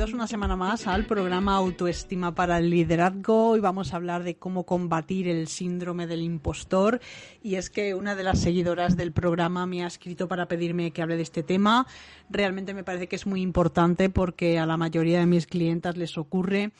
Bienvenidos 0.00 0.18
una 0.18 0.28
semana 0.28 0.56
más 0.56 0.86
al 0.86 1.04
programa 1.04 1.56
Autoestima 1.56 2.34
para 2.34 2.56
el 2.56 2.70
Liderazgo. 2.70 3.48
Hoy 3.50 3.60
vamos 3.60 3.92
a 3.92 3.96
hablar 3.96 4.22
de 4.22 4.34
cómo 4.34 4.64
combatir 4.64 5.28
el 5.28 5.46
síndrome 5.46 6.06
del 6.06 6.22
impostor. 6.22 7.00
Y 7.42 7.56
es 7.56 7.68
que 7.68 7.94
una 7.94 8.14
de 8.14 8.24
las 8.24 8.38
seguidoras 8.38 8.96
del 8.96 9.12
programa 9.12 9.66
me 9.66 9.84
ha 9.84 9.86
escrito 9.86 10.26
para 10.26 10.48
pedirme 10.48 10.90
que 10.92 11.02
hable 11.02 11.16
de 11.16 11.22
este 11.22 11.42
tema. 11.42 11.86
Realmente 12.30 12.72
me 12.72 12.82
parece 12.82 13.08
que 13.08 13.16
es 13.16 13.26
muy 13.26 13.42
importante 13.42 14.08
porque 14.08 14.58
a 14.58 14.64
la 14.64 14.78
mayoría 14.78 15.20
de 15.20 15.26
mis 15.26 15.46
clientas 15.46 15.98
les 15.98 16.16
ocurre 16.16 16.72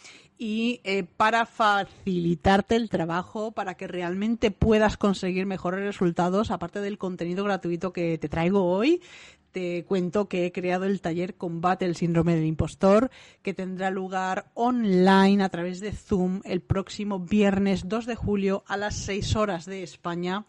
y 0.42 0.80
eh, 0.84 1.05
para 1.05 1.44
facilitarte 1.44 2.74
el 2.74 2.88
trabajo, 2.88 3.52
para 3.52 3.74
que 3.74 3.86
realmente 3.86 4.50
puedas 4.50 4.97
conseguir 4.97 5.44
mejores 5.44 5.84
resultados, 5.84 6.50
aparte 6.50 6.80
del 6.80 6.97
contenido 6.97 7.44
gratuito 7.44 7.92
que 7.92 8.16
te 8.16 8.30
traigo 8.30 8.64
hoy, 8.64 9.02
te 9.50 9.84
cuento 9.84 10.28
que 10.28 10.47
he 10.47 10.52
creado 10.52 10.84
el 10.84 11.00
taller 11.00 11.34
Combate 11.34 11.84
el 11.84 11.97
síndrome 11.97 12.34
del 12.34 12.47
impostor, 12.47 13.10
que 13.42 13.55
tendrá 13.55 13.91
lugar 13.91 14.50
online 14.55 15.42
a 15.42 15.48
través 15.48 15.80
de 15.80 15.92
Zoom 15.92 16.41
el 16.44 16.60
próximo 16.60 17.19
viernes 17.19 17.88
2 17.88 18.06
de 18.06 18.14
julio 18.14 18.62
a 18.66 18.77
las 18.77 18.94
6 18.97 19.36
horas 19.36 19.66
de 19.66 19.82
España, 19.82 20.44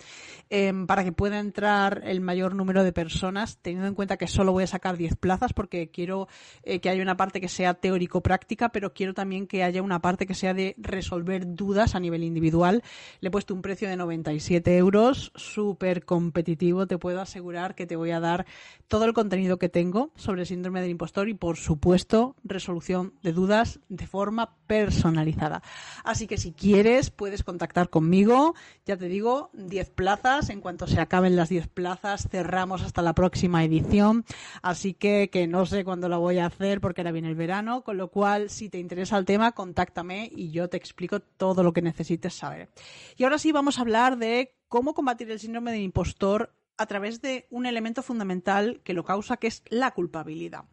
em, 0.50 0.86
para 0.86 1.04
que 1.04 1.12
pueda 1.12 1.40
entrar 1.40 2.04
el 2.06 2.22
mayor 2.22 2.56
número 2.56 2.84
de 2.84 2.94
personas, 2.94 3.58
teniendo 3.62 3.88
en 3.88 3.96
cuenta 3.96 4.18
que 4.18 4.28
solo 4.28 4.52
voy 4.52 4.64
a 4.64 4.68
sacar 4.68 4.98
10 4.98 5.16
plazas, 5.16 5.54
porque 5.54 5.90
quiero 5.90 6.28
eh, 6.64 6.80
que 6.80 6.90
haya 6.90 7.02
una 7.02 7.18
parte 7.18 7.42
que 7.42 7.50
sea 7.50 7.74
teórico-práctica, 7.74 8.70
pero 8.70 8.94
quiero 8.94 9.14
también 9.14 9.48
que 9.48 9.64
haya 9.64 9.81
una 9.82 10.02
parte 10.02 10.26
que 10.26 10.34
sea 10.34 10.54
de 10.54 10.76
resolver 10.78 11.56
dudas 11.56 11.96
a 11.96 12.00
nivel 12.00 12.24
individual. 12.24 12.84
Le 13.20 13.28
he 13.28 13.32
puesto 13.32 13.54
un 13.54 13.62
precio 13.62 13.90
de 13.90 13.98
97 13.98 14.78
euros, 14.78 15.32
súper 15.36 16.06
competitivo, 16.06 16.88
te 16.88 16.98
puedo 16.98 17.22
asegurar 17.22 17.76
que 17.76 17.88
te 17.88 17.96
voy 17.96 18.12
a 18.12 18.20
dar 18.20 18.46
todo 18.88 19.06
el 19.06 19.14
contenido 19.14 19.58
que 19.58 19.70
tengo 19.70 20.12
sobre 20.16 20.42
el 20.42 20.48
síndrome 20.48 20.82
del 20.82 20.92
impostor 20.92 21.30
y, 21.30 21.34
por 21.34 21.58
supuesto, 21.58 22.36
resolución 22.44 23.14
de 23.24 23.34
dudas 23.34 23.80
de 23.90 24.08
forma 24.08 24.58
personalizada. 24.68 25.62
Así 26.04 26.28
que 26.28 26.38
si 26.38 26.52
quieres, 26.52 27.10
puedes 27.10 27.44
contactar 27.44 27.90
conmigo. 27.90 28.56
Ya 28.86 28.98
te 28.98 29.08
digo, 29.08 29.50
10 29.54 29.90
plazas. 29.92 30.50
En 30.50 30.62
cuanto 30.62 30.88
se 30.88 31.00
acaben 31.00 31.36
las 31.36 31.50
10 31.50 31.68
plazas, 31.68 32.28
cerramos 32.30 32.82
hasta 32.82 33.02
la 33.02 33.14
próxima 33.14 33.64
edición. 33.64 34.26
Así 34.62 34.94
que, 34.94 35.30
que 35.32 35.48
no 35.48 35.66
sé 35.66 35.84
cuándo 35.84 36.10
la 36.10 36.18
voy 36.18 36.40
a 36.40 36.46
hacer 36.48 36.82
porque 36.82 37.02
ahora 37.02 37.12
viene 37.12 37.30
el 37.30 37.36
verano. 37.36 37.84
Con 37.84 37.98
lo 37.98 38.10
cual, 38.10 38.50
si 38.50 38.70
te 38.70 38.80
interesa 38.80 39.18
el 39.18 39.26
tema, 39.26 39.54
contáctame 39.72 40.30
y 40.36 40.52
yo 40.52 40.68
te 40.68 40.76
explico 40.76 41.22
todo 41.22 41.64
lo 41.64 41.72
que 41.72 41.82
necesites 41.82 42.34
saber. 42.34 42.70
Y 43.16 43.24
ahora 43.24 43.38
sí 43.38 43.54
vamos 43.54 43.78
a 43.78 43.82
hablar 43.82 44.18
de 44.18 44.54
cómo 44.68 44.94
combatir 44.94 45.32
el 45.32 45.40
síndrome 45.40 45.72
del 45.72 45.82
impostor 45.82 46.54
a 46.78 46.86
través 46.88 47.22
de 47.22 47.48
un 47.50 47.66
elemento 47.66 48.04
fundamental 48.04 48.82
que 48.84 48.94
lo 48.94 49.06
causa, 49.06 49.38
que 49.38 49.48
es 49.48 49.64
la 49.70 49.92
culpabilidad. 49.92 50.66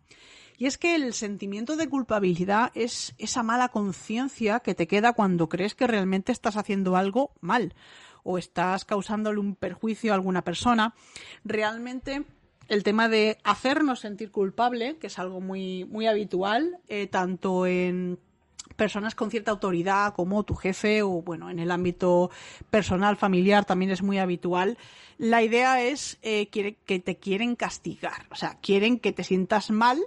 Y 0.56 0.66
es 0.66 0.78
que 0.78 0.96
el 0.96 1.14
sentimiento 1.14 1.76
de 1.76 1.88
culpabilidad 1.88 2.72
es 2.74 3.14
esa 3.18 3.44
mala 3.44 3.68
conciencia 3.68 4.58
que 4.58 4.74
te 4.74 4.88
queda 4.88 5.12
cuando 5.12 5.48
crees 5.48 5.76
que 5.76 5.86
realmente 5.86 6.32
estás 6.32 6.56
haciendo 6.56 6.96
algo 6.96 7.34
mal 7.40 7.74
o 8.24 8.36
estás 8.36 8.84
causándole 8.84 9.38
un 9.38 9.54
perjuicio 9.54 10.10
a 10.10 10.16
alguna 10.16 10.42
persona. 10.42 10.94
Realmente 11.44 12.24
el 12.66 12.82
tema 12.82 13.08
de 13.08 13.38
hacernos 13.44 14.00
sentir 14.00 14.32
culpable, 14.32 14.98
que 14.98 15.06
es 15.06 15.18
algo 15.20 15.40
muy, 15.40 15.84
muy 15.84 16.06
habitual, 16.08 16.80
eh, 16.88 17.06
tanto 17.06 17.64
en 17.66 18.18
personas 18.76 19.14
con 19.14 19.30
cierta 19.30 19.50
autoridad 19.50 20.14
como 20.14 20.44
tu 20.44 20.54
jefe 20.54 21.02
o 21.02 21.22
bueno, 21.22 21.50
en 21.50 21.58
el 21.58 21.70
ámbito 21.70 22.30
personal, 22.70 23.16
familiar 23.16 23.64
también 23.64 23.90
es 23.90 24.02
muy 24.02 24.18
habitual. 24.18 24.78
La 25.18 25.42
idea 25.42 25.82
es 25.82 26.18
eh, 26.22 26.48
que 26.48 26.98
te 27.00 27.16
quieren 27.16 27.56
castigar, 27.56 28.26
o 28.30 28.36
sea, 28.36 28.58
quieren 28.60 28.98
que 28.98 29.12
te 29.12 29.24
sientas 29.24 29.70
mal 29.70 29.98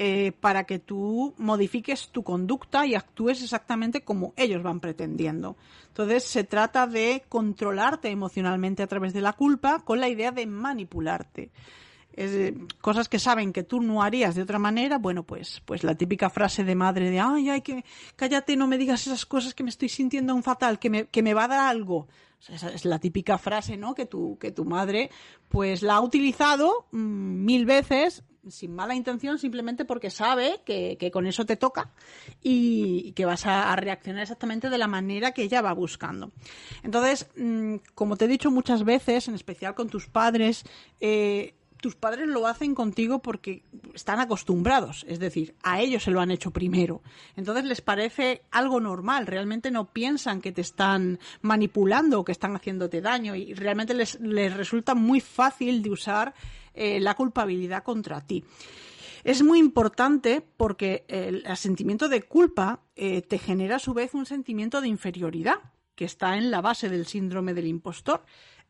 eh, 0.00 0.30
para 0.38 0.62
que 0.62 0.78
tú 0.78 1.34
modifiques 1.38 2.10
tu 2.10 2.22
conducta 2.22 2.86
y 2.86 2.94
actúes 2.94 3.42
exactamente 3.42 4.02
como 4.02 4.32
ellos 4.36 4.62
van 4.62 4.78
pretendiendo. 4.78 5.56
Entonces 5.88 6.22
se 6.22 6.44
trata 6.44 6.86
de 6.86 7.24
controlarte 7.28 8.08
emocionalmente 8.08 8.84
a 8.84 8.86
través 8.86 9.12
de 9.12 9.22
la 9.22 9.32
culpa 9.32 9.80
con 9.80 9.98
la 9.98 10.08
idea 10.08 10.30
de 10.30 10.46
manipularte 10.46 11.50
cosas 12.80 13.08
que 13.08 13.18
saben 13.18 13.52
que 13.52 13.62
tú 13.62 13.80
no 13.80 14.02
harías 14.02 14.34
de 14.34 14.42
otra 14.42 14.58
manera, 14.58 14.98
bueno, 14.98 15.22
pues, 15.22 15.62
pues 15.64 15.84
la 15.84 15.94
típica 15.94 16.30
frase 16.30 16.64
de 16.64 16.74
madre 16.74 17.10
de, 17.10 17.20
ay, 17.20 17.48
ay, 17.50 17.60
que 17.60 17.84
cállate, 18.16 18.56
no 18.56 18.66
me 18.66 18.78
digas 18.78 19.06
esas 19.06 19.24
cosas 19.24 19.54
que 19.54 19.62
me 19.62 19.70
estoy 19.70 19.88
sintiendo 19.88 20.34
un 20.34 20.42
fatal, 20.42 20.78
que 20.78 20.90
me, 20.90 21.06
que 21.06 21.22
me 21.22 21.34
va 21.34 21.44
a 21.44 21.48
dar 21.48 21.60
algo. 21.60 22.08
esa 22.48 22.70
es 22.70 22.84
la 22.84 22.98
típica 22.98 23.38
frase, 23.38 23.76
¿no? 23.76 23.94
Que 23.94 24.06
tu, 24.06 24.36
que 24.38 24.50
tu 24.50 24.64
madre, 24.64 25.10
pues 25.48 25.82
la 25.82 25.94
ha 25.94 26.00
utilizado 26.00 26.86
mm, 26.90 27.44
mil 27.44 27.66
veces 27.66 28.24
sin 28.50 28.74
mala 28.74 28.94
intención, 28.94 29.38
simplemente 29.38 29.84
porque 29.84 30.10
sabe 30.10 30.60
que, 30.64 30.96
que 30.98 31.10
con 31.10 31.26
eso 31.26 31.44
te 31.44 31.56
toca 31.56 31.90
y, 32.42 33.12
que 33.12 33.24
vas 33.24 33.46
a, 33.46 33.74
reaccionar 33.76 34.22
exactamente 34.22 34.70
de 34.70 34.78
la 34.78 34.86
manera 34.86 35.32
que 35.32 35.42
ella 35.42 35.62
va 35.62 35.72
buscando. 35.72 36.32
Entonces, 36.82 37.28
mm, 37.36 37.76
como 37.94 38.16
te 38.16 38.24
he 38.24 38.28
dicho 38.28 38.50
muchas 38.50 38.84
veces, 38.84 39.28
en 39.28 39.34
especial 39.34 39.74
con 39.74 39.88
tus 39.88 40.08
padres, 40.08 40.64
eh, 41.00 41.54
tus 41.80 41.96
padres 41.96 42.28
lo 42.28 42.46
hacen 42.46 42.74
contigo 42.74 43.20
porque 43.20 43.62
están 43.94 44.20
acostumbrados, 44.20 45.04
es 45.08 45.18
decir, 45.18 45.54
a 45.62 45.80
ellos 45.80 46.02
se 46.02 46.10
lo 46.10 46.20
han 46.20 46.30
hecho 46.30 46.50
primero. 46.50 47.02
Entonces 47.36 47.64
les 47.64 47.80
parece 47.80 48.42
algo 48.50 48.80
normal, 48.80 49.26
realmente 49.26 49.70
no 49.70 49.92
piensan 49.92 50.40
que 50.40 50.52
te 50.52 50.60
están 50.60 51.18
manipulando 51.40 52.20
o 52.20 52.24
que 52.24 52.32
están 52.32 52.54
haciéndote 52.56 53.00
daño 53.00 53.34
y 53.34 53.54
realmente 53.54 53.94
les, 53.94 54.18
resulta 54.20 54.94
muy 54.94 55.20
fácil 55.20 55.82
de 55.82 55.90
usar 55.90 56.34
eh, 56.74 57.00
la 57.00 57.14
culpabilidad 57.14 57.82
contra 57.82 58.20
ti. 58.20 58.44
Es 59.24 59.42
muy 59.42 59.58
importante 59.58 60.42
porque 60.56 61.04
el, 61.08 61.44
sentimiento 61.56 62.08
de 62.08 62.22
culpa 62.22 62.80
eh, 62.96 63.22
te 63.22 63.38
genera 63.38 63.76
a 63.76 63.80
su 63.80 63.92
vez 63.92 64.14
un 64.14 64.26
sentimiento 64.26 64.80
de 64.80 64.88
inferioridad 64.88 65.56
que 65.98 66.04
está 66.04 66.36
en 66.36 66.52
la 66.52 66.60
base 66.60 66.88
del 66.88 67.06
síndrome 67.06 67.54
del 67.54 67.66
impostor. 67.66 68.22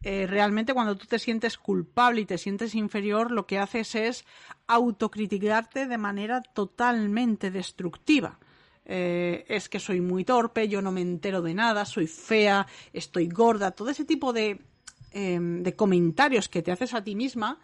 Eh, 0.03 0.27
realmente 0.29 0.75
cuando 0.75 0.97
tú 0.97 1.07
te 1.07 1.19
sientes 1.19 1.59
culpable 1.59 2.21
y 2.21 2.25
te 2.25 2.39
sientes 2.39 2.75
inferior, 2.75 3.33
lo 3.33 3.47
que 3.47 3.59
haces 3.59 3.95
es 3.95 4.25
autocriticarte 4.69 5.87
de 5.87 5.99
manera 5.99 6.41
totalmente 6.41 7.51
destructiva. 7.51 8.39
Eh, 8.85 9.45
es 9.49 9.69
que 9.69 9.81
soy 9.81 10.01
muy 10.01 10.25
torpe, 10.25 10.69
yo 10.69 10.81
no 10.81 10.93
me 10.93 11.03
entero 11.03 11.43
de 11.43 11.53
nada, 11.53 11.85
soy 11.85 12.07
fea, 12.07 12.67
estoy 12.93 13.29
gorda, 13.29 13.73
todo 13.73 13.91
ese 13.91 14.05
tipo 14.05 14.33
de, 14.33 14.61
em, 15.11 15.63
de 15.63 15.75
comentarios 15.75 16.49
que 16.49 16.63
te 16.63 16.73
haces 16.73 16.95
a 16.95 17.05
ti 17.05 17.15
misma 17.15 17.59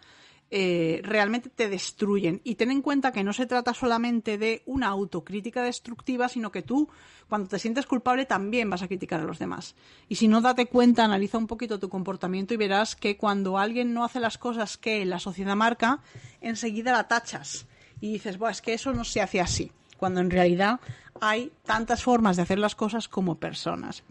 eh, 0.51 1.01
realmente 1.03 1.49
te 1.49 1.69
destruyen. 1.69 2.41
Y 2.43 2.55
ten 2.55 2.71
en 2.71 2.81
cuenta 2.81 3.11
que 3.11 3.23
no 3.23 3.33
se 3.33 3.45
trata 3.45 3.73
solamente 3.73 4.37
de 4.37 4.61
una 4.65 4.87
autocrítica 4.87 5.63
destructiva, 5.63 6.29
sino 6.29 6.51
que 6.51 6.61
tú, 6.61 6.87
cuando 7.27 7.49
te 7.49 7.59
sientes 7.59 7.85
culpable, 7.85 8.25
también 8.25 8.69
vas 8.69 8.83
a 8.83 8.87
criticar 8.87 9.21
a 9.21 9.25
los 9.25 9.39
demás. 9.39 9.75
Y 10.07 10.15
si 10.15 10.27
no, 10.27 10.41
date 10.41 10.67
cuenta, 10.67 11.03
analiza 11.03 11.37
un 11.37 11.47
poquito 11.47 11.79
tu 11.79 11.89
comportamiento 11.89 12.53
y 12.53 12.57
verás 12.57 12.95
que 12.95 13.17
cuando 13.17 13.57
alguien 13.57 13.93
no 13.93 14.03
hace 14.03 14.19
las 14.19 14.37
cosas 14.37 14.77
que 14.77 15.05
la 15.05 15.19
sociedad 15.19 15.55
marca, 15.55 16.01
enseguida 16.41 16.91
la 16.91 17.07
tachas. 17.07 17.65
Y 17.99 18.13
dices, 18.13 18.37
es 18.49 18.61
que 18.61 18.73
eso 18.73 18.93
no 18.93 19.03
se 19.03 19.21
hace 19.21 19.41
así. 19.41 19.71
Cuando 19.97 20.19
en 20.19 20.29
realidad 20.29 20.79
hay 21.21 21.51
tantas 21.63 22.03
formas 22.03 22.35
de 22.35 22.43
hacer 22.43 22.59
las 22.59 22.75
cosas 22.75 23.07
como 23.07 23.35
personas. 23.35 24.03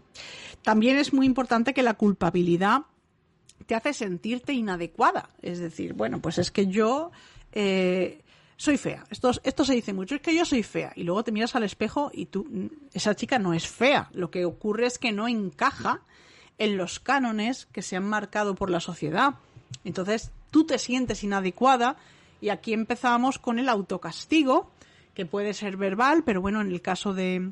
También 0.63 0.97
es 0.97 1.13
muy 1.13 1.25
importante 1.25 1.73
que 1.73 1.83
la 1.83 1.93
culpabilidad 1.93 2.81
te 3.65 3.75
hace 3.75 3.93
sentirte 3.93 4.53
inadecuada. 4.53 5.29
Es 5.41 5.59
decir, 5.59 5.93
bueno, 5.93 6.21
pues 6.21 6.37
es 6.37 6.51
que 6.51 6.67
yo 6.67 7.11
eh, 7.51 8.21
soy 8.57 8.77
fea. 8.77 9.05
Esto, 9.09 9.33
se 9.33 9.73
dice 9.73 9.93
mucho, 9.93 10.15
es 10.15 10.21
que 10.21 10.35
yo 10.35 10.45
soy 10.45 10.63
fea. 10.63 10.93
Y 10.95 11.03
luego 11.03 11.23
te 11.23 11.31
miras 11.31 11.55
al 11.55 11.63
espejo 11.63 12.11
y 12.13 12.27
tú, 12.27 12.69
esa 12.93 13.15
chica 13.15 13.39
no 13.39 13.53
es 13.53 13.67
fea. 13.67 14.09
Lo 14.13 14.31
que 14.31 14.45
ocurre 14.45 14.85
es 14.85 14.99
que 14.99 15.11
no 15.11 15.27
encaja 15.27 16.01
en 16.57 16.77
los 16.77 16.99
cánones 16.99 17.65
que 17.67 17.81
se 17.81 17.95
han 17.95 18.05
marcado 18.05 18.55
por 18.55 18.69
la 18.69 18.79
sociedad. 18.79 19.35
Entonces, 19.83 20.31
tú 20.51 20.65
te 20.65 20.79
sientes 20.79 21.23
inadecuada 21.23 21.97
y 22.39 22.49
aquí 22.49 22.73
empezamos 22.73 23.39
con 23.39 23.59
el 23.59 23.69
autocastigo, 23.69 24.71
que 25.13 25.25
puede 25.25 25.53
ser 25.53 25.77
verbal, 25.77 26.23
pero 26.25 26.41
bueno, 26.41 26.61
en 26.61 26.71
el 26.71 26.81
caso 26.81 27.13
de 27.13 27.51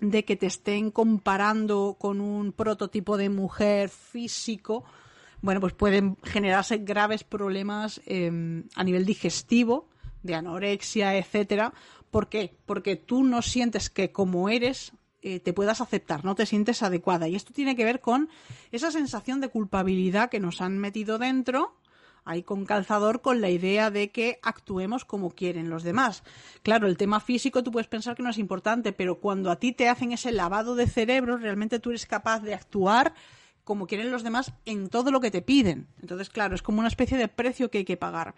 que 0.00 0.36
te 0.36 0.46
estén 0.46 0.90
comparando 0.90 1.96
con 1.98 2.20
un 2.20 2.52
prototipo 2.52 3.16
de 3.16 3.28
mujer 3.28 3.88
físico, 3.88 4.84
bueno, 5.40 5.60
pues 5.60 5.72
pueden 5.72 6.16
generarse 6.22 6.78
graves 6.78 7.24
problemas 7.24 8.00
em, 8.06 8.64
a 8.74 8.84
nivel 8.84 9.04
digestivo, 9.04 9.88
de 10.22 10.34
anorexia, 10.34 11.16
etcétera. 11.16 11.72
¿Por 12.10 12.28
qué? 12.28 12.56
Porque 12.66 12.96
tú 12.96 13.22
no 13.22 13.42
sientes 13.42 13.90
que 13.90 14.10
como 14.10 14.48
eres 14.48 14.92
eh, 15.20 15.40
te 15.40 15.52
puedas 15.52 15.80
aceptar, 15.80 16.24
no 16.24 16.34
te 16.34 16.46
sientes 16.46 16.82
adecuada. 16.82 17.28
Y 17.28 17.34
esto 17.34 17.52
tiene 17.52 17.76
que 17.76 17.84
ver 17.84 18.00
con 18.00 18.28
esa 18.70 18.90
sensación 18.90 19.40
de 19.40 19.48
culpabilidad 19.48 20.30
que 20.30 20.40
nos 20.40 20.60
han 20.60 20.78
metido 20.78 21.18
dentro 21.18 21.74
ahí 22.28 22.42
con 22.42 22.66
calzador 22.66 23.22
con 23.22 23.40
la 23.40 23.48
idea 23.48 23.90
de 23.90 24.10
que 24.10 24.38
actuemos 24.42 25.06
como 25.06 25.30
quieren 25.30 25.70
los 25.70 25.82
demás. 25.82 26.22
Claro, 26.62 26.86
el 26.86 26.98
tema 26.98 27.20
físico 27.20 27.62
tú 27.62 27.72
puedes 27.72 27.88
pensar 27.88 28.14
que 28.14 28.22
no 28.22 28.28
es 28.28 28.38
importante, 28.38 28.92
pero 28.92 29.18
cuando 29.18 29.50
a 29.50 29.56
ti 29.56 29.72
te 29.72 29.88
hacen 29.88 30.12
ese 30.12 30.30
lavado 30.30 30.74
de 30.74 30.86
cerebro, 30.86 31.38
realmente 31.38 31.78
tú 31.78 31.88
eres 31.90 32.04
capaz 32.04 32.40
de 32.40 32.54
actuar 32.54 33.14
como 33.68 33.86
quieren 33.86 34.10
los 34.10 34.22
demás 34.22 34.54
en 34.64 34.88
todo 34.88 35.10
lo 35.10 35.20
que 35.20 35.30
te 35.30 35.42
piden. 35.42 35.88
Entonces, 36.00 36.30
claro, 36.30 36.54
es 36.54 36.62
como 36.62 36.78
una 36.78 36.88
especie 36.88 37.18
de 37.18 37.28
precio 37.28 37.70
que 37.70 37.76
hay 37.76 37.84
que 37.84 37.98
pagar. 37.98 38.34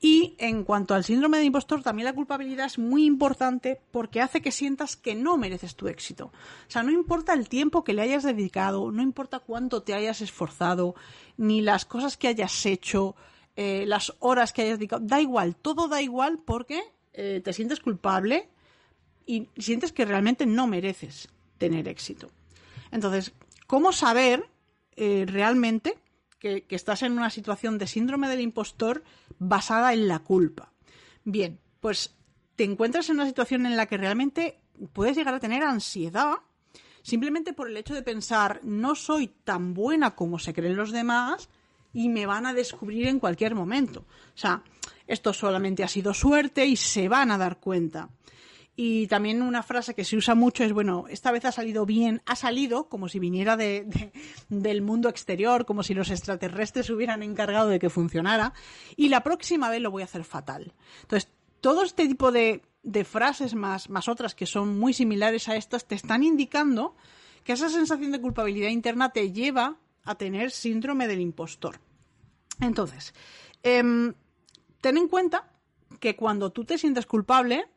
Y 0.00 0.36
en 0.38 0.62
cuanto 0.62 0.94
al 0.94 1.02
síndrome 1.02 1.38
de 1.38 1.46
impostor, 1.46 1.82
también 1.82 2.04
la 2.06 2.12
culpabilidad 2.12 2.66
es 2.66 2.78
muy 2.78 3.04
importante 3.04 3.80
porque 3.90 4.20
hace 4.20 4.40
que 4.40 4.52
sientas 4.52 4.94
que 4.94 5.16
no 5.16 5.36
mereces 5.36 5.74
tu 5.74 5.88
éxito. 5.88 6.26
O 6.26 6.70
sea, 6.70 6.84
no 6.84 6.92
importa 6.92 7.32
el 7.32 7.48
tiempo 7.48 7.82
que 7.82 7.92
le 7.92 8.02
hayas 8.02 8.22
dedicado, 8.22 8.92
no 8.92 9.02
importa 9.02 9.40
cuánto 9.40 9.82
te 9.82 9.94
hayas 9.94 10.20
esforzado, 10.20 10.94
ni 11.36 11.60
las 11.60 11.84
cosas 11.84 12.16
que 12.16 12.28
hayas 12.28 12.64
hecho, 12.64 13.16
eh, 13.56 13.82
las 13.88 14.14
horas 14.20 14.52
que 14.52 14.62
hayas 14.62 14.78
dedicado, 14.78 15.02
da 15.04 15.20
igual, 15.20 15.56
todo 15.56 15.88
da 15.88 16.00
igual 16.00 16.38
porque 16.38 16.80
eh, 17.14 17.40
te 17.42 17.52
sientes 17.52 17.80
culpable 17.80 18.48
y 19.26 19.48
sientes 19.58 19.90
que 19.90 20.04
realmente 20.04 20.46
no 20.46 20.68
mereces 20.68 21.30
tener 21.58 21.88
éxito. 21.88 22.30
Entonces, 22.92 23.32
¿cómo 23.66 23.90
saber 23.90 24.51
eh, 24.96 25.24
realmente 25.26 25.98
que, 26.38 26.64
estás 26.70 27.02
en 27.02 27.12
una 27.12 27.30
situación 27.30 27.78
de 27.78 27.86
síndrome 27.86 28.28
del 28.28 28.40
impostor 28.40 29.04
basada 29.38 29.92
en 29.92 30.08
la 30.08 30.18
culpa. 30.18 30.72
Bien, 31.24 31.60
pues 31.80 32.16
te 32.56 32.64
encuentras 32.64 33.08
en 33.08 33.16
una 33.16 33.26
situación 33.26 33.64
en 33.66 33.76
la 33.76 33.86
que 33.86 33.96
realmente 33.96 34.58
puedes 34.92 35.16
llegar 35.16 35.34
a 35.34 35.40
tener 35.40 35.62
ansiedad 35.62 36.34
simplemente 37.02 37.52
por 37.52 37.68
el 37.68 37.76
hecho 37.76 37.94
de 37.94 38.02
pensar 38.02 38.60
no 38.62 38.94
soy 38.94 39.28
tan 39.28 39.74
buena 39.74 40.14
como 40.14 40.38
se 40.38 40.52
creen 40.52 40.76
los 40.76 40.92
demás 40.92 41.48
y 41.92 42.08
me 42.08 42.26
van 42.26 42.46
a 42.46 42.54
descubrir 42.54 43.06
en 43.06 43.20
cualquier 43.20 43.54
momento. 43.54 44.00
O 44.00 44.38
sea, 44.38 44.62
esto 45.06 45.32
solamente 45.32 45.84
ha 45.84 45.88
sido 45.88 46.14
suerte 46.14 46.64
y 46.66 46.76
se 46.76 47.08
van 47.08 47.30
a 47.30 47.38
dar 47.38 47.58
cuenta. 47.58 48.08
Y 48.74 49.06
también 49.08 49.42
una 49.42 49.62
frase 49.62 49.94
que 49.94 50.04
se 50.04 50.16
usa 50.16 50.34
mucho 50.34 50.64
es, 50.64 50.72
bueno, 50.72 51.04
esta 51.10 51.30
vez 51.30 51.44
ha 51.44 51.52
salido 51.52 51.84
bien, 51.84 52.22
ha 52.24 52.36
salido 52.36 52.88
como 52.88 53.08
si 53.08 53.18
viniera 53.18 53.56
de, 53.56 54.12
del 54.48 54.80
mundo 54.80 55.08
exterior, 55.08 55.66
como 55.66 55.82
si 55.82 55.92
los 55.92 56.10
extraterrestres 56.10 56.88
hubieran 56.88 57.22
encargado 57.22 57.68
de 57.68 57.78
que 57.78 57.90
funcionara, 57.90 58.54
y 58.96 59.08
la 59.10 59.22
próxima 59.22 59.68
vez 59.68 59.82
lo 59.82 59.90
voy 59.90 60.02
a 60.02 60.06
hacer 60.06 60.24
fatal. 60.24 60.72
Entonces, 61.02 61.30
todo 61.60 61.82
este 61.82 62.08
tipo 62.08 62.32
de, 62.32 62.62
de 62.82 63.04
frases 63.04 63.54
más, 63.54 63.90
más 63.90 64.08
otras 64.08 64.34
que 64.34 64.46
son 64.46 64.78
muy 64.78 64.92
similares 64.92 65.48
a 65.48 65.56
estas 65.56 65.86
te 65.86 65.94
están 65.94 66.22
indicando 66.22 66.96
que 67.44 67.52
esa 67.52 67.68
sensación 67.68 68.12
de 68.12 68.20
culpabilidad 68.20 68.70
interna 68.70 69.10
te 69.10 69.32
lleva 69.32 69.76
a 70.04 70.14
tener 70.14 70.50
síndrome 70.50 71.06
del 71.08 71.20
impostor. 71.20 71.80
Entonces, 72.60 73.14
em, 73.62 74.14
ten 74.80 74.96
en 74.96 75.08
cuenta 75.08 75.52
que 76.00 76.16
cuando 76.16 76.50
tú 76.50 76.64
te 76.64 76.78
sientes 76.78 77.06
culpable, 77.06 77.68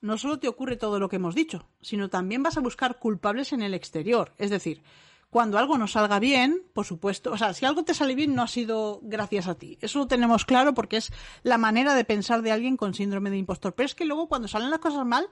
no 0.00 0.18
solo 0.18 0.38
te 0.38 0.48
ocurre 0.48 0.76
todo 0.76 0.98
lo 0.98 1.08
que 1.08 1.16
hemos 1.16 1.34
dicho, 1.34 1.68
sino 1.80 2.08
también 2.08 2.42
vas 2.42 2.56
a 2.56 2.60
buscar 2.60 2.98
culpables 2.98 3.52
en 3.52 3.62
el 3.62 3.74
exterior. 3.74 4.32
Es 4.38 4.50
decir, 4.50 4.82
cuando 5.30 5.58
algo 5.58 5.76
no 5.76 5.86
salga 5.86 6.18
bien, 6.18 6.62
por 6.72 6.86
supuesto, 6.86 7.32
o 7.32 7.38
sea, 7.38 7.52
si 7.52 7.66
algo 7.66 7.84
te 7.84 7.94
sale 7.94 8.14
bien 8.14 8.34
no 8.34 8.42
ha 8.42 8.48
sido 8.48 9.00
gracias 9.02 9.46
a 9.46 9.56
ti. 9.56 9.76
Eso 9.80 9.98
lo 9.98 10.06
tenemos 10.06 10.44
claro 10.44 10.72
porque 10.72 10.96
es 10.96 11.12
la 11.42 11.58
manera 11.58 11.94
de 11.94 12.04
pensar 12.04 12.42
de 12.42 12.52
alguien 12.52 12.76
con 12.76 12.94
síndrome 12.94 13.30
de 13.30 13.36
impostor. 13.36 13.74
Pero 13.74 13.86
es 13.86 13.94
que 13.94 14.06
luego 14.06 14.28
cuando 14.28 14.48
salen 14.48 14.70
las 14.70 14.78
cosas 14.78 15.04
mal, 15.04 15.28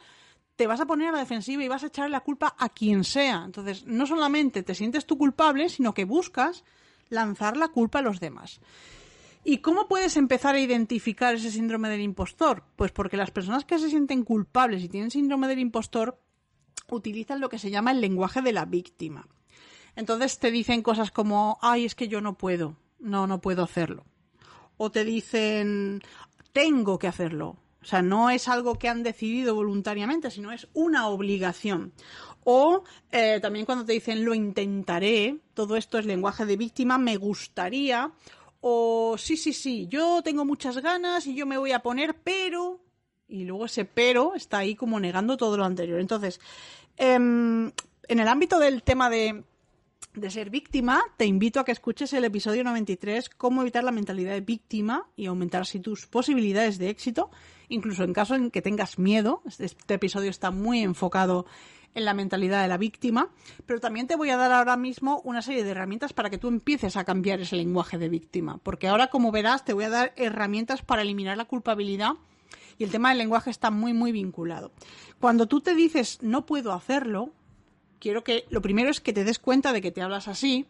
te 0.56 0.66
vas 0.66 0.80
a 0.80 0.86
poner 0.86 1.08
a 1.08 1.12
la 1.12 1.18
defensiva 1.18 1.62
y 1.64 1.68
vas 1.68 1.82
a 1.82 1.86
echarle 1.86 2.10
la 2.10 2.20
culpa 2.20 2.54
a 2.58 2.68
quien 2.68 3.04
sea. 3.04 3.42
Entonces, 3.46 3.86
no 3.86 4.06
solamente 4.06 4.62
te 4.62 4.74
sientes 4.74 5.06
tú 5.06 5.16
culpable, 5.16 5.68
sino 5.68 5.94
que 5.94 6.04
buscas 6.04 6.64
lanzar 7.08 7.56
la 7.56 7.68
culpa 7.68 8.00
a 8.00 8.02
los 8.02 8.20
demás. 8.20 8.60
¿Y 9.48 9.58
cómo 9.58 9.86
puedes 9.86 10.16
empezar 10.16 10.56
a 10.56 10.60
identificar 10.60 11.36
ese 11.36 11.52
síndrome 11.52 11.88
del 11.88 12.00
impostor? 12.00 12.64
Pues 12.74 12.90
porque 12.90 13.16
las 13.16 13.30
personas 13.30 13.64
que 13.64 13.78
se 13.78 13.88
sienten 13.88 14.24
culpables 14.24 14.82
y 14.82 14.88
tienen 14.88 15.12
síndrome 15.12 15.46
del 15.46 15.60
impostor 15.60 16.20
utilizan 16.90 17.38
lo 17.38 17.48
que 17.48 17.60
se 17.60 17.70
llama 17.70 17.92
el 17.92 18.00
lenguaje 18.00 18.42
de 18.42 18.52
la 18.52 18.64
víctima. 18.64 19.28
Entonces 19.94 20.40
te 20.40 20.50
dicen 20.50 20.82
cosas 20.82 21.12
como, 21.12 21.60
ay, 21.62 21.84
es 21.84 21.94
que 21.94 22.08
yo 22.08 22.20
no 22.20 22.36
puedo, 22.36 22.76
no, 22.98 23.28
no 23.28 23.40
puedo 23.40 23.62
hacerlo. 23.62 24.04
O 24.78 24.90
te 24.90 25.04
dicen, 25.04 26.02
tengo 26.52 26.98
que 26.98 27.06
hacerlo. 27.06 27.56
O 27.80 27.84
sea, 27.84 28.02
no 28.02 28.30
es 28.30 28.48
algo 28.48 28.80
que 28.80 28.88
han 28.88 29.04
decidido 29.04 29.54
voluntariamente, 29.54 30.32
sino 30.32 30.50
es 30.50 30.66
una 30.74 31.06
obligación. 31.06 31.92
O 32.42 32.82
eh, 33.12 33.38
también 33.40 33.64
cuando 33.64 33.84
te 33.84 33.92
dicen 33.92 34.24
lo 34.24 34.34
intentaré, 34.34 35.38
todo 35.54 35.76
esto 35.76 35.98
es 35.98 36.04
lenguaje 36.04 36.46
de 36.46 36.56
víctima, 36.56 36.98
me 36.98 37.16
gustaría, 37.16 38.12
o 38.68 39.16
sí, 39.16 39.36
sí, 39.36 39.52
sí, 39.52 39.86
yo 39.86 40.22
tengo 40.24 40.44
muchas 40.44 40.78
ganas 40.78 41.24
y 41.28 41.36
yo 41.36 41.46
me 41.46 41.56
voy 41.56 41.70
a 41.70 41.78
poner, 41.78 42.16
pero... 42.16 42.80
Y 43.28 43.44
luego 43.44 43.66
ese 43.66 43.84
pero 43.84 44.34
está 44.34 44.58
ahí 44.58 44.74
como 44.74 44.98
negando 44.98 45.36
todo 45.36 45.56
lo 45.56 45.64
anterior. 45.64 46.00
Entonces, 46.00 46.40
em, 46.96 47.70
en 48.08 48.18
el 48.18 48.26
ámbito 48.26 48.58
del 48.58 48.82
tema 48.82 49.08
de, 49.08 49.44
de 50.16 50.30
ser 50.30 50.50
víctima, 50.50 51.02
te 51.16 51.26
invito 51.26 51.60
a 51.60 51.64
que 51.64 51.72
escuches 51.72 52.12
el 52.12 52.24
episodio 52.24 52.64
93, 52.64 53.28
cómo 53.30 53.62
evitar 53.62 53.84
la 53.84 53.92
mentalidad 53.92 54.32
de 54.32 54.40
víctima 54.40 55.06
y 55.14 55.26
aumentar 55.26 55.62
así 55.62 55.78
tus 55.78 56.06
posibilidades 56.06 56.78
de 56.78 56.88
éxito, 56.88 57.30
incluso 57.68 58.02
en 58.04 58.12
caso 58.12 58.34
en 58.34 58.50
que 58.50 58.62
tengas 58.62 58.98
miedo. 58.98 59.42
Este, 59.46 59.66
este 59.66 59.94
episodio 59.94 60.30
está 60.30 60.50
muy 60.50 60.80
enfocado 60.80 61.46
en 61.94 62.04
la 62.04 62.14
mentalidad 62.14 62.62
de 62.62 62.68
la 62.68 62.78
víctima, 62.78 63.28
pero 63.66 63.80
también 63.80 64.06
te 64.06 64.16
voy 64.16 64.30
a 64.30 64.36
dar 64.36 64.52
ahora 64.52 64.76
mismo 64.76 65.20
una 65.24 65.42
serie 65.42 65.64
de 65.64 65.70
herramientas 65.70 66.12
para 66.12 66.30
que 66.30 66.38
tú 66.38 66.48
empieces 66.48 66.96
a 66.96 67.04
cambiar 67.04 67.40
ese 67.40 67.56
lenguaje 67.56 67.98
de 67.98 68.08
víctima, 68.08 68.58
porque 68.62 68.88
ahora, 68.88 69.08
como 69.08 69.32
verás, 69.32 69.64
te 69.64 69.72
voy 69.72 69.84
a 69.84 69.90
dar 69.90 70.12
herramientas 70.16 70.82
para 70.82 71.02
eliminar 71.02 71.36
la 71.36 71.46
culpabilidad 71.46 72.12
y 72.78 72.84
el 72.84 72.90
tema 72.90 73.10
del 73.10 73.18
lenguaje 73.18 73.50
está 73.50 73.70
muy, 73.70 73.92
muy 73.92 74.12
vinculado. 74.12 74.72
Cuando 75.20 75.46
tú 75.46 75.60
te 75.60 75.74
dices 75.74 76.18
no 76.22 76.46
puedo 76.46 76.72
hacerlo, 76.72 77.30
quiero 78.00 78.24
que 78.24 78.44
lo 78.50 78.62
primero 78.62 78.90
es 78.90 79.00
que 79.00 79.12
te 79.12 79.24
des 79.24 79.38
cuenta 79.38 79.72
de 79.72 79.80
que 79.80 79.90
te 79.90 80.02
hablas 80.02 80.28
así 80.28 80.66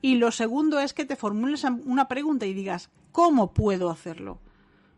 y 0.00 0.16
lo 0.16 0.30
segundo 0.30 0.80
es 0.80 0.92
que 0.92 1.04
te 1.04 1.16
formules 1.16 1.64
una 1.84 2.08
pregunta 2.08 2.46
y 2.46 2.54
digas 2.54 2.90
¿cómo 3.12 3.52
puedo 3.52 3.90
hacerlo? 3.90 4.40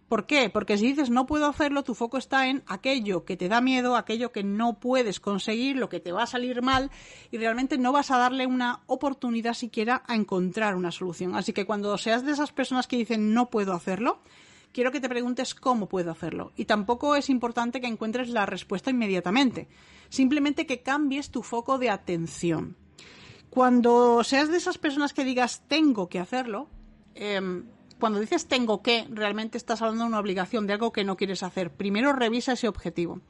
¿Por 0.08 0.26
qué? 0.26 0.50
Porque 0.50 0.76
si 0.76 0.86
dices 0.86 1.10
no 1.10 1.26
puedo 1.26 1.46
hacerlo, 1.46 1.82
tu 1.82 1.94
foco 1.94 2.18
está 2.18 2.48
en 2.48 2.62
aquello 2.66 3.24
que 3.24 3.36
te 3.36 3.48
da 3.48 3.60
miedo, 3.60 3.96
aquello 3.96 4.32
que 4.32 4.44
no 4.44 4.78
puedes 4.78 5.18
conseguir, 5.18 5.76
lo 5.76 5.88
que 5.88 5.98
te 5.98 6.12
va 6.12 6.24
a 6.24 6.26
salir 6.26 6.62
mal 6.62 6.90
y 7.30 7.38
realmente 7.38 7.78
no 7.78 7.90
vas 7.90 8.10
a 8.10 8.18
darle 8.18 8.46
una 8.46 8.82
oportunidad 8.86 9.54
siquiera 9.54 10.02
a 10.06 10.14
encontrar 10.14 10.76
una 10.76 10.92
solución. 10.92 11.34
Así 11.34 11.52
que 11.52 11.66
cuando 11.66 11.96
seas 11.98 12.24
de 12.24 12.32
esas 12.32 12.52
personas 12.52 12.86
que 12.86 12.96
dicen 12.96 13.32
no 13.32 13.50
puedo 13.50 13.72
hacerlo, 13.72 14.20
quiero 14.72 14.92
que 14.92 15.00
te 15.00 15.08
preguntes 15.08 15.54
cómo 15.54 15.88
puedo 15.88 16.10
hacerlo. 16.10 16.52
Y 16.56 16.66
tampoco 16.66 17.16
es 17.16 17.30
importante 17.30 17.80
que 17.80 17.86
encuentres 17.86 18.28
la 18.28 18.44
respuesta 18.44 18.90
inmediatamente. 18.90 19.68
Simplemente 20.08 20.66
que 20.66 20.82
cambies 20.82 21.30
tu 21.30 21.42
foco 21.42 21.78
de 21.78 21.90
atención. 21.90 22.76
Cuando 23.50 24.24
seas 24.24 24.50
de 24.50 24.56
esas 24.56 24.78
personas 24.78 25.12
que 25.12 25.24
digas 25.24 25.62
tengo 25.68 26.08
que 26.08 26.18
hacerlo, 26.18 26.68
em, 27.14 27.66
cuando 28.00 28.20
dices 28.20 28.46
tengo 28.46 28.82
que, 28.82 29.06
realmente 29.10 29.56
estás 29.56 29.80
hablando 29.80 30.04
de 30.04 30.08
una 30.08 30.18
obligación, 30.18 30.66
de 30.66 30.72
algo 30.72 30.92
que 30.92 31.04
no 31.04 31.16
quieres 31.16 31.42
hacer. 31.42 31.70
Primero 31.70 32.12
revisa 32.12 32.52
ese 32.52 32.68
objetivo. 32.68 33.20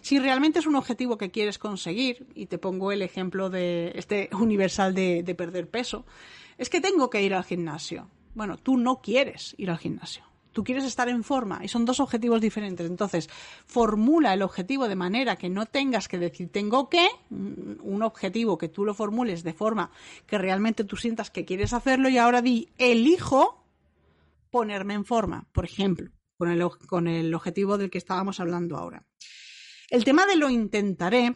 Si 0.00 0.18
realmente 0.18 0.58
es 0.58 0.66
un 0.66 0.76
objetivo 0.76 1.16
que 1.16 1.30
quieres 1.30 1.58
conseguir, 1.58 2.26
y 2.34 2.46
te 2.46 2.58
pongo 2.58 2.92
el 2.92 3.00
ejemplo 3.00 3.48
de 3.48 3.92
este 3.94 4.28
universal 4.38 4.94
de, 4.94 5.34
perder 5.36 5.68
peso, 5.68 6.04
es 6.58 6.68
que 6.68 6.80
tengo 6.80 7.10
que 7.10 7.22
ir 7.22 7.34
al 7.34 7.44
gimnasio. 7.44 8.10
Bueno, 8.34 8.56
tú 8.56 8.76
no 8.76 9.00
quieres 9.00 9.54
ir 9.56 9.70
al 9.70 9.78
gimnasio. 9.78 10.24
Tú 10.54 10.64
quieres 10.64 10.84
estar 10.84 11.08
en 11.10 11.22
forma 11.22 11.60
y 11.62 11.68
son 11.68 11.84
dos 11.84 12.00
objetivos 12.00 12.40
diferentes. 12.40 12.88
Entonces, 12.88 13.28
formula 13.66 14.32
el 14.32 14.40
objetivo 14.40 14.88
de 14.88 14.96
manera 14.96 15.36
que 15.36 15.50
no 15.50 15.66
tengas 15.66 16.08
que 16.08 16.18
decir 16.18 16.50
tengo 16.50 16.88
que, 16.88 17.06
un 17.30 18.02
objetivo 18.02 18.56
que 18.56 18.68
tú 18.68 18.86
lo 18.86 18.94
formules 18.94 19.42
de 19.42 19.52
forma 19.52 19.90
que 20.26 20.38
realmente 20.38 20.84
tú 20.84 20.96
sientas 20.96 21.30
que 21.30 21.44
quieres 21.44 21.74
hacerlo 21.74 22.08
y 22.08 22.16
ahora 22.16 22.40
di 22.40 22.70
elijo 22.78 23.66
ponerme 24.50 24.94
en 24.94 25.04
forma, 25.04 25.46
por 25.52 25.64
ejemplo, 25.64 26.10
con 26.38 26.48
el, 26.48 26.64
con 26.86 27.08
el 27.08 27.34
objetivo 27.34 27.76
del 27.76 27.90
que 27.90 27.98
estábamos 27.98 28.38
hablando 28.38 28.76
ahora. 28.76 29.04
El 29.90 30.04
tema 30.04 30.24
de 30.26 30.36
lo 30.36 30.48
intentaré, 30.48 31.34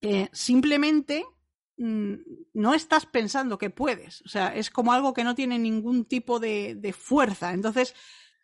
eh, 0.00 0.28
simplemente 0.32 1.24
mm, 1.24 1.35
no 1.78 2.74
estás 2.74 3.06
pensando 3.06 3.58
que 3.58 3.70
puedes. 3.70 4.22
O 4.22 4.28
sea, 4.28 4.54
es 4.54 4.70
como 4.70 4.92
algo 4.92 5.12
que 5.12 5.24
no 5.24 5.34
tiene 5.34 5.58
ningún 5.58 6.04
tipo 6.04 6.38
de, 6.38 6.74
de, 6.74 6.92
fuerza. 6.92 7.52
Entonces, 7.52 7.94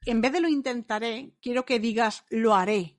en 0.05 0.21
vez 0.21 0.33
de 0.33 0.41
lo 0.41 0.49
intentaré, 0.49 1.35
quiero 1.41 1.65
que 1.65 1.81
digas 1.81 2.25
lo 2.31 2.55
haré. 2.55 2.99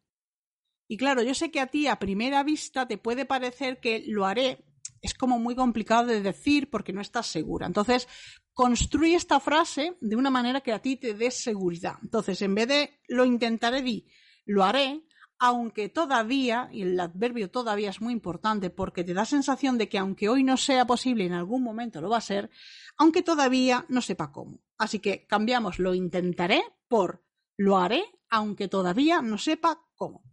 Y 0.87 0.97
claro, 0.97 1.21
yo 1.21 1.33
sé 1.33 1.51
que 1.51 1.59
a 1.59 1.67
ti 1.67 1.87
a 1.87 1.99
primera 1.99 2.43
vista 2.43 2.87
te 2.87 2.97
puede 2.97 3.25
parecer 3.25 3.79
que 3.79 4.03
lo 4.07 4.25
haré 4.25 4.65
es 5.03 5.13
como 5.13 5.37
muy 5.37 5.53
complicado 5.53 6.07
de 6.07 6.21
decir 6.21 6.69
porque 6.69 6.93
no 6.93 7.01
estás 7.01 7.27
segura. 7.27 7.67
Entonces, 7.67 8.07
construye 8.53 9.15
esta 9.15 9.39
frase 9.39 9.97
de 9.99 10.15
una 10.15 10.29
manera 10.29 10.61
que 10.61 10.71
a 10.71 10.81
ti 10.81 10.95
te 10.95 11.13
dé 11.13 11.29
seguridad. 11.29 11.95
Entonces, 12.01 12.41
en 12.41 12.55
vez 12.55 12.67
de 12.69 13.01
lo 13.09 13.25
intentaré, 13.25 13.81
di 13.81 14.05
lo 14.45 14.63
haré, 14.63 15.03
aunque 15.39 15.89
todavía, 15.89 16.69
y 16.71 16.83
el 16.83 16.99
adverbio 16.99 17.51
todavía 17.51 17.89
es 17.89 18.01
muy 18.01 18.13
importante 18.13 18.69
porque 18.69 19.03
te 19.03 19.13
da 19.13 19.25
sensación 19.25 19.77
de 19.77 19.89
que 19.89 19.97
aunque 19.97 20.29
hoy 20.29 20.43
no 20.43 20.57
sea 20.57 20.85
posible, 20.85 21.25
en 21.25 21.33
algún 21.33 21.63
momento 21.63 22.01
lo 22.01 22.09
va 22.09 22.17
a 22.17 22.21
ser, 22.21 22.49
aunque 22.97 23.23
todavía 23.23 23.85
no 23.89 24.01
sepa 24.01 24.31
cómo. 24.31 24.61
Así 24.77 24.99
que 24.99 25.25
cambiamos 25.27 25.79
lo 25.79 25.93
intentaré 25.93 26.63
por 26.87 27.23
lo 27.57 27.77
haré, 27.77 28.03
aunque 28.29 28.67
todavía 28.67 29.21
no 29.21 29.37
sepa 29.37 29.85
cómo. 29.95 30.23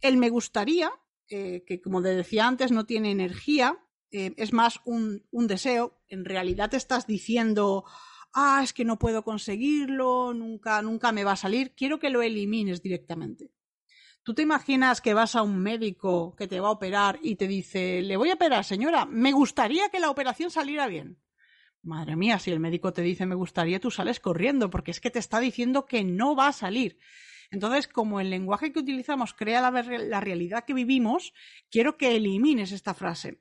El 0.00 0.16
me 0.16 0.30
gustaría, 0.30 0.90
eh, 1.28 1.64
que 1.66 1.80
como 1.80 2.02
te 2.02 2.08
decía 2.08 2.46
antes, 2.46 2.72
no 2.72 2.86
tiene 2.86 3.10
energía, 3.10 3.78
eh, 4.10 4.34
es 4.36 4.52
más 4.52 4.80
un, 4.84 5.26
un 5.30 5.46
deseo, 5.46 6.00
en 6.08 6.24
realidad 6.24 6.70
te 6.70 6.76
estás 6.76 7.06
diciendo, 7.06 7.84
ah, 8.32 8.60
es 8.62 8.72
que 8.72 8.84
no 8.84 8.98
puedo 8.98 9.22
conseguirlo, 9.22 10.34
nunca, 10.34 10.82
nunca 10.82 11.12
me 11.12 11.24
va 11.24 11.32
a 11.32 11.36
salir, 11.36 11.74
quiero 11.74 11.98
que 11.98 12.10
lo 12.10 12.22
elimines 12.22 12.82
directamente. 12.82 13.52
¿Tú 14.22 14.34
te 14.34 14.42
imaginas 14.42 15.00
que 15.00 15.14
vas 15.14 15.34
a 15.34 15.42
un 15.42 15.58
médico 15.58 16.34
que 16.36 16.46
te 16.46 16.60
va 16.60 16.68
a 16.68 16.72
operar 16.72 17.18
y 17.22 17.36
te 17.36 17.48
dice, 17.48 18.02
le 18.02 18.16
voy 18.16 18.30
a 18.30 18.34
operar, 18.34 18.64
señora, 18.64 19.06
me 19.06 19.32
gustaría 19.32 19.88
que 19.88 20.00
la 20.00 20.10
operación 20.10 20.50
saliera 20.50 20.86
bien? 20.86 21.18
Madre 21.82 22.16
mía, 22.16 22.38
si 22.38 22.50
el 22.50 22.60
médico 22.60 22.92
te 22.92 23.00
dice 23.00 23.24
me 23.24 23.34
gustaría, 23.34 23.80
tú 23.80 23.90
sales 23.90 24.20
corriendo, 24.20 24.68
porque 24.68 24.90
es 24.90 25.00
que 25.00 25.10
te 25.10 25.18
está 25.18 25.40
diciendo 25.40 25.86
que 25.86 26.04
no 26.04 26.36
va 26.36 26.48
a 26.48 26.52
salir. 26.52 26.98
Entonces, 27.50 27.88
como 27.88 28.20
el 28.20 28.30
lenguaje 28.30 28.72
que 28.72 28.78
utilizamos 28.78 29.32
crea 29.32 29.70
la, 29.70 30.20
realidad 30.20 30.64
que 30.64 30.74
vivimos, 30.74 31.32
quiero 31.70 31.96
que 31.96 32.14
elimines 32.14 32.72
esta 32.72 32.94
frase. 32.94 33.40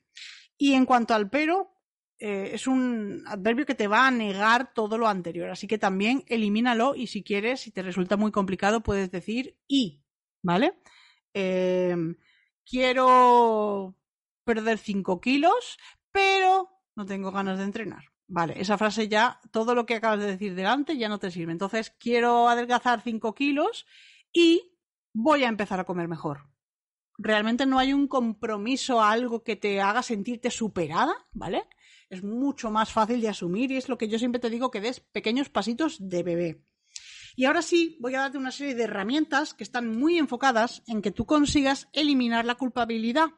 Y 0.58 0.74
en 0.74 0.86
cuanto 0.86 1.14
al 1.14 1.30
pero, 1.30 1.76
eh, 2.18 2.52
es 2.54 2.66
un 2.66 3.24
adverbio 3.28 3.66
que 3.66 3.76
te 3.76 3.88
va 3.88 4.08
a 4.08 4.12
negar 4.12 4.74
todo 4.74 4.98
lo 4.98 5.08
anterior. 5.08 5.50
Así 5.50 5.68
que 5.68 5.78
también 5.78 6.24
elimínalo 6.28 6.96
y 6.96 7.08
si 7.08 7.22
quieres, 7.24 7.62
si 7.62 7.72
te 7.72 7.84
resulta 7.84 8.18
muy 8.18 8.32
complicado, 8.32 8.82
puedes 8.82 9.12
decir 9.12 9.58
y. 9.68 10.02
¿vale? 10.42 10.80
Eh, 11.34 11.96
quiero 12.66 13.96
perder 14.44 14.78
5 14.78 15.20
kilos, 15.22 15.78
pero 16.12 16.70
no 16.96 17.06
tengo 17.06 17.32
ganas 17.32 17.58
de 17.58 17.66
entrenar. 17.66 18.06
Vale, 18.28 18.62
esa 18.62 18.78
frase 18.78 19.08
ya, 19.08 19.40
todo 19.52 19.74
lo 19.74 19.88
que 19.88 19.96
acabas 19.96 20.20
de 20.20 20.28
decir 20.28 20.54
delante 20.54 20.98
ya 20.98 21.10
no 21.10 21.18
te 21.18 21.32
sirve. 21.32 21.52
Entonces, 21.52 21.90
quiero 22.00 22.48
adelgazar 22.48 23.02
5 23.02 23.34
kilos 23.34 23.88
y 24.32 24.72
voy 25.14 25.44
a 25.44 25.50
empezar 25.50 25.80
a 25.80 25.86
comer 25.86 26.08
mejor. 26.08 26.48
Realmente 27.18 27.66
no 27.66 27.80
hay 27.80 27.92
un 27.92 28.08
compromiso 28.08 29.02
a 29.02 29.12
algo 29.12 29.44
que 29.44 29.56
te 29.56 29.82
haga 29.82 30.04
sentirte 30.04 30.52
superada, 30.52 31.14
¿vale? 31.34 31.68
Es 32.10 32.24
mucho 32.24 32.72
más 32.72 32.94
fácil 32.94 33.20
de 33.20 33.30
asumir 33.30 33.72
y 33.72 33.78
es 33.78 33.90
lo 33.90 33.98
que 33.98 34.08
yo 34.08 34.20
siempre 34.20 34.40
te 34.40 34.50
digo 34.50 34.72
que 34.72 34.80
des 34.80 35.00
pequeños 35.00 35.50
pasitos 35.50 35.98
de 36.00 36.24
bebé. 36.24 36.64
Y 37.36 37.46
ahora 37.46 37.62
sí, 37.62 37.98
voy 38.00 38.16
a 38.16 38.22
darte 38.22 38.38
una 38.38 38.52
serie 38.52 38.76
de 38.76 38.84
herramientas 38.84 39.54
que 39.54 39.64
están 39.64 39.88
muy 39.88 40.18
enfocadas 40.18 40.84
en 40.88 41.02
que 41.02 41.12
tú 41.12 41.26
consigas 41.26 41.88
eliminar 41.94 42.46
la 42.46 42.56
culpabilidad. 42.56 43.30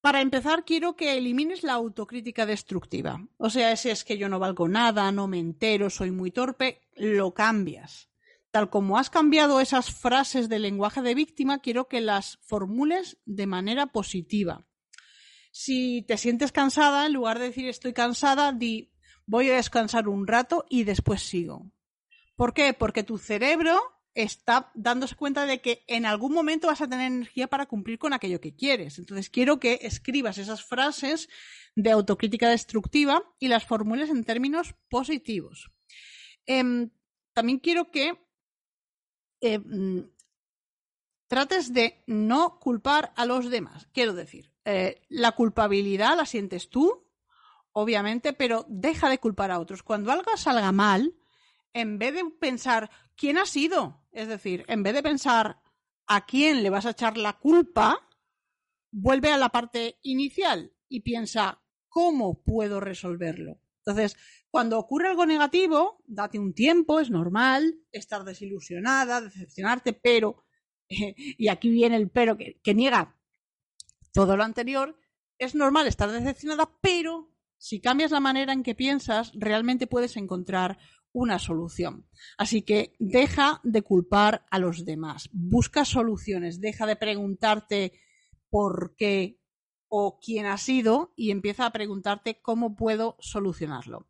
Para 0.00 0.22
empezar, 0.22 0.64
quiero 0.64 0.96
que 0.96 1.18
elimines 1.18 1.62
la 1.62 1.74
autocrítica 1.74 2.46
destructiva. 2.46 3.26
O 3.36 3.50
sea, 3.50 3.70
ese 3.72 3.90
es 3.90 4.02
que 4.02 4.16
yo 4.16 4.30
no 4.30 4.38
valgo 4.38 4.66
nada, 4.66 5.12
no 5.12 5.26
me 5.26 5.38
entero, 5.38 5.90
soy 5.90 6.10
muy 6.10 6.30
torpe, 6.30 6.80
lo 6.96 7.34
cambias. 7.34 8.08
Tal 8.50 8.70
como 8.70 8.98
has 8.98 9.10
cambiado 9.10 9.60
esas 9.60 9.92
frases 9.92 10.48
del 10.48 10.62
lenguaje 10.62 11.02
de 11.02 11.14
víctima, 11.14 11.60
quiero 11.60 11.86
que 11.86 12.00
las 12.00 12.38
formules 12.42 13.18
de 13.26 13.46
manera 13.46 13.86
positiva. 13.86 14.66
Si 15.52 16.02
te 16.02 16.16
sientes 16.16 16.50
cansada, 16.50 17.06
en 17.06 17.12
lugar 17.12 17.38
de 17.38 17.46
decir 17.46 17.68
estoy 17.68 17.92
cansada, 17.92 18.52
di 18.52 18.92
voy 19.26 19.50
a 19.50 19.56
descansar 19.56 20.08
un 20.08 20.26
rato 20.26 20.64
y 20.68 20.84
después 20.84 21.22
sigo. 21.22 21.70
¿Por 22.40 22.54
qué? 22.54 22.72
Porque 22.72 23.02
tu 23.02 23.18
cerebro 23.18 23.78
está 24.14 24.72
dándose 24.74 25.14
cuenta 25.14 25.44
de 25.44 25.60
que 25.60 25.84
en 25.86 26.06
algún 26.06 26.32
momento 26.32 26.68
vas 26.68 26.80
a 26.80 26.88
tener 26.88 27.12
energía 27.12 27.48
para 27.48 27.66
cumplir 27.66 27.98
con 27.98 28.14
aquello 28.14 28.40
que 28.40 28.56
quieres. 28.56 28.98
Entonces 28.98 29.28
quiero 29.28 29.60
que 29.60 29.80
escribas 29.82 30.38
esas 30.38 30.64
frases 30.64 31.28
de 31.76 31.90
autocrítica 31.90 32.48
destructiva 32.48 33.22
y 33.38 33.48
las 33.48 33.66
formules 33.66 34.08
en 34.08 34.24
términos 34.24 34.74
positivos. 34.88 35.70
Eh, 36.46 36.88
también 37.34 37.58
quiero 37.58 37.90
que 37.90 38.18
mm, 39.42 40.00
trates 41.26 41.74
de 41.74 42.02
no 42.06 42.58
culpar 42.58 43.12
a 43.16 43.26
los 43.26 43.50
demás. 43.50 43.86
Quiero 43.92 44.14
decir, 44.14 44.50
eh, 44.64 45.02
la 45.10 45.32
culpabilidad 45.32 46.16
la 46.16 46.24
sientes 46.24 46.70
tú, 46.70 47.06
obviamente, 47.72 48.32
pero 48.32 48.64
deja 48.66 49.10
de 49.10 49.18
culpar 49.18 49.50
a 49.50 49.60
otros. 49.60 49.82
Cuando 49.82 50.10
algo 50.10 50.34
salga 50.38 50.72
mal, 50.72 51.19
en 51.72 51.98
vez 51.98 52.14
de 52.14 52.24
pensar 52.38 52.90
quién 53.16 53.38
ha 53.38 53.46
sido, 53.46 54.02
es 54.12 54.28
decir, 54.28 54.64
en 54.68 54.82
vez 54.82 54.94
de 54.94 55.02
pensar 55.02 55.60
a 56.06 56.26
quién 56.26 56.62
le 56.62 56.70
vas 56.70 56.86
a 56.86 56.90
echar 56.90 57.16
la 57.16 57.38
culpa, 57.38 58.08
vuelve 58.90 59.30
a 59.30 59.38
la 59.38 59.50
parte 59.50 59.98
inicial 60.02 60.72
y 60.88 61.00
piensa 61.00 61.62
cómo 61.88 62.42
puedo 62.42 62.80
resolverlo. 62.80 63.60
Entonces, 63.84 64.16
cuando 64.50 64.78
ocurre 64.78 65.08
algo 65.08 65.26
negativo, 65.26 66.02
date 66.06 66.38
un 66.38 66.54
tiempo, 66.54 67.00
es 67.00 67.10
normal 67.10 67.80
estar 67.92 68.24
desilusionada, 68.24 69.20
decepcionarte, 69.20 69.92
pero, 69.92 70.44
y 70.88 71.48
aquí 71.48 71.70
viene 71.70 71.96
el 71.96 72.10
pero 72.10 72.36
que, 72.36 72.60
que 72.62 72.74
niega 72.74 73.16
todo 74.12 74.36
lo 74.36 74.42
anterior, 74.42 74.98
es 75.38 75.54
normal 75.54 75.86
estar 75.86 76.10
decepcionada, 76.10 76.70
pero 76.82 77.30
si 77.56 77.80
cambias 77.80 78.10
la 78.10 78.20
manera 78.20 78.52
en 78.52 78.62
que 78.62 78.74
piensas, 78.74 79.32
realmente 79.34 79.86
puedes 79.86 80.16
encontrar 80.16 80.78
una 81.12 81.38
solución. 81.38 82.06
Así 82.38 82.62
que 82.62 82.94
deja 82.98 83.60
de 83.64 83.82
culpar 83.82 84.46
a 84.50 84.58
los 84.58 84.84
demás, 84.84 85.28
busca 85.32 85.84
soluciones, 85.84 86.60
deja 86.60 86.86
de 86.86 86.96
preguntarte 86.96 87.92
por 88.48 88.94
qué 88.96 89.40
o 89.88 90.20
quién 90.20 90.46
ha 90.46 90.56
sido 90.56 91.12
y 91.16 91.30
empieza 91.30 91.66
a 91.66 91.72
preguntarte 91.72 92.40
cómo 92.40 92.76
puedo 92.76 93.16
solucionarlo. 93.20 94.08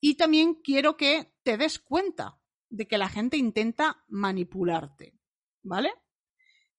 Y 0.00 0.14
también 0.14 0.54
quiero 0.54 0.96
que 0.96 1.34
te 1.42 1.56
des 1.56 1.78
cuenta 1.78 2.40
de 2.70 2.86
que 2.86 2.98
la 2.98 3.08
gente 3.08 3.36
intenta 3.36 4.04
manipularte, 4.08 5.18
¿vale? 5.62 5.92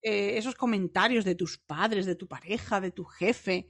Eh, 0.01 0.37
esos 0.37 0.55
comentarios 0.55 1.25
de 1.25 1.35
tus 1.35 1.57
padres, 1.57 2.05
de 2.05 2.15
tu 2.15 2.27
pareja, 2.27 2.79
de 2.79 2.91
tu 2.91 3.03
jefe, 3.03 3.69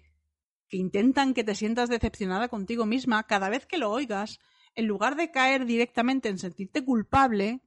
que 0.69 0.77
intentan 0.77 1.33
que 1.33 1.43
te 1.43 1.55
sientas 1.55 1.89
decepcionada 1.89 2.47
contigo 2.47 2.85
misma, 2.85 3.25
cada 3.25 3.49
vez 3.49 3.65
que 3.65 3.79
lo 3.79 3.89
oigas, 3.89 4.39
en 4.79 4.87
lugar 4.87 5.17
de 5.17 5.29
caer 5.29 5.65
directamente 5.65 6.29
en 6.29 6.37
sentirte 6.37 6.85
culpable, 6.85 7.59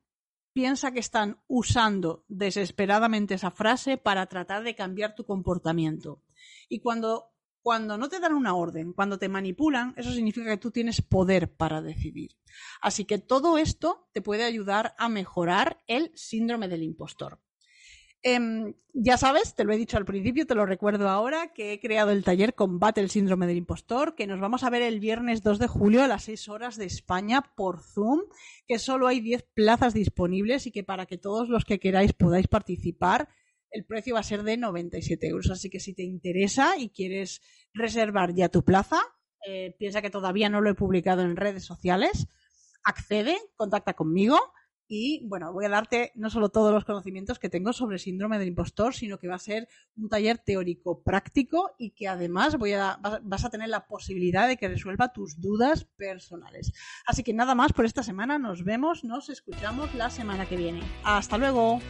piensa 0.54 0.92
que 0.92 1.00
están 1.00 1.42
usando 1.46 2.24
desesperadamente 2.28 3.34
esa 3.34 3.50
frase 3.50 3.98
para 3.98 4.26
tratar 4.26 4.62
de 4.62 4.74
cambiar 4.74 5.14
tu 5.14 5.26
comportamiento. 5.26 6.22
Y 6.70 6.80
cuando, 6.80 7.34
cuando 7.60 7.98
no 7.98 8.08
te 8.08 8.18
dan 8.18 8.32
una 8.32 8.54
orden, 8.54 8.94
cuando 8.94 9.18
te 9.18 9.28
manipulan, 9.28 9.92
eso 9.98 10.10
significa 10.10 10.48
que 10.48 10.56
tú 10.56 10.70
tienes 10.70 11.02
poder 11.02 11.54
para 11.54 11.82
decidir. 11.82 12.30
Así 12.80 13.04
que 13.04 13.18
todo 13.18 13.58
esto 13.58 14.08
te 14.12 14.22
puede 14.22 14.44
ayudar 14.44 14.94
a 14.96 15.10
mejorar 15.10 15.82
el 15.86 16.12
síndrome 16.14 16.66
del 16.66 16.82
impostor. 16.82 17.40
Eh, 18.22 18.74
ya 18.94 19.16
sabes, 19.16 19.54
te 19.54 19.64
lo 19.64 19.72
he 19.72 19.78
dicho 19.78 19.96
al 19.96 20.04
principio, 20.04 20.46
te 20.46 20.54
lo 20.54 20.66
recuerdo 20.66 21.08
ahora, 21.08 21.52
que 21.54 21.72
he 21.72 21.80
creado 21.80 22.10
el 22.10 22.24
taller 22.24 22.54
Combate 22.54 23.00
el 23.00 23.08
Síndrome 23.08 23.46
del 23.46 23.56
Impostor, 23.56 24.14
que 24.14 24.26
nos 24.26 24.38
vamos 24.38 24.64
a 24.64 24.70
ver 24.70 24.82
el 24.82 25.00
viernes 25.00 25.42
2 25.42 25.58
de 25.58 25.66
julio 25.66 26.04
a 26.04 26.08
las 26.08 26.24
6 26.24 26.48
horas 26.50 26.76
de 26.76 26.84
España 26.84 27.42
por 27.56 27.80
Zoom, 27.80 28.20
que 28.66 28.78
solo 28.78 29.06
hay 29.06 29.20
10 29.20 29.44
plazas 29.54 29.94
disponibles 29.94 30.66
y 30.66 30.72
que 30.72 30.84
para 30.84 31.06
que 31.06 31.16
todos 31.16 31.48
los 31.48 31.64
que 31.64 31.80
queráis 31.80 32.12
podáis 32.12 32.48
participar, 32.48 33.30
el 33.70 33.86
precio 33.86 34.14
va 34.14 34.20
a 34.20 34.24
ser 34.24 34.42
de 34.42 34.58
97 34.58 35.26
euros. 35.26 35.50
Así 35.50 35.70
que 35.70 35.80
si 35.80 35.94
te 35.94 36.02
interesa 36.02 36.76
y 36.76 36.90
quieres 36.90 37.40
reservar 37.72 38.34
ya 38.34 38.50
tu 38.50 38.62
plaza, 38.62 39.00
eh, 39.46 39.74
piensa 39.78 40.02
que 40.02 40.10
todavía 40.10 40.50
no 40.50 40.60
lo 40.60 40.68
he 40.68 40.74
publicado 40.74 41.22
en 41.22 41.36
redes 41.36 41.64
sociales, 41.64 42.28
accede, 42.84 43.38
contacta 43.56 43.94
conmigo 43.94 44.38
y 44.94 45.22
bueno, 45.24 45.54
voy 45.54 45.64
a 45.64 45.70
darte 45.70 46.12
no 46.16 46.28
solo 46.28 46.50
todos 46.50 46.70
los 46.70 46.84
conocimientos 46.84 47.38
que 47.38 47.48
tengo 47.48 47.72
sobre 47.72 47.98
síndrome 47.98 48.38
del 48.38 48.48
impostor, 48.48 48.94
sino 48.94 49.18
que 49.18 49.26
va 49.26 49.36
a 49.36 49.38
ser 49.38 49.66
un 49.96 50.10
taller 50.10 50.36
teórico 50.36 51.02
práctico 51.02 51.70
y 51.78 51.92
que 51.92 52.08
además 52.08 52.58
voy 52.58 52.74
a, 52.74 52.98
vas 53.22 53.44
a 53.46 53.48
tener 53.48 53.70
la 53.70 53.86
posibilidad 53.86 54.46
de 54.46 54.58
que 54.58 54.68
resuelva 54.68 55.10
tus 55.10 55.40
dudas 55.40 55.86
personales. 55.96 56.74
Así 57.06 57.22
que 57.22 57.32
nada 57.32 57.54
más 57.54 57.72
por 57.72 57.86
esta 57.86 58.02
semana, 58.02 58.38
nos 58.38 58.64
vemos, 58.64 59.02
nos 59.02 59.30
escuchamos 59.30 59.94
la 59.94 60.10
semana 60.10 60.44
que 60.44 60.58
viene. 60.58 60.82
Hasta 61.04 61.38
luego. 61.38 61.80